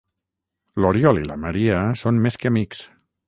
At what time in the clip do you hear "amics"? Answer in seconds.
2.53-2.85